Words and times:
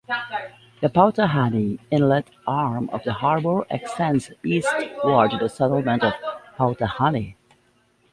The 0.81 0.89
Pauatahanui 0.89 1.77
Inlet 1.91 2.25
arm 2.47 2.89
of 2.91 3.03
the 3.03 3.13
harbour 3.13 3.67
extends 3.69 4.31
eastward 4.43 5.29
to 5.29 5.37
the 5.37 5.47
settlement 5.47 6.03
of 6.03 6.13
Pauatahanui. 6.57 7.35